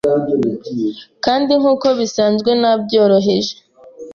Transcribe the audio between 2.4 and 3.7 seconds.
nabyohereje